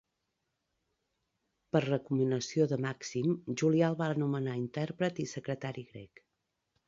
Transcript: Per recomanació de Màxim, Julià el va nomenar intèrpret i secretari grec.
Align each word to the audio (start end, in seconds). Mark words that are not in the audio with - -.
Per 1.75 1.81
recomanació 1.83 2.65
de 2.71 2.79
Màxim, 2.87 3.29
Julià 3.63 3.91
el 3.93 3.99
va 4.01 4.09
nomenar 4.23 4.57
intèrpret 4.61 5.25
i 5.25 5.27
secretari 5.35 5.85
grec. 5.93 6.25